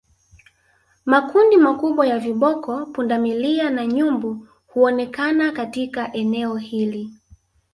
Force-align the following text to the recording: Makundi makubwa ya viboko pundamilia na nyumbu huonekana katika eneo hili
Makundi 1.05 1.57
makubwa 1.57 2.07
ya 2.07 2.19
viboko 2.19 2.85
pundamilia 2.85 3.69
na 3.69 3.85
nyumbu 3.87 4.47
huonekana 4.67 5.51
katika 5.51 6.13
eneo 6.13 6.55
hili 6.57 7.09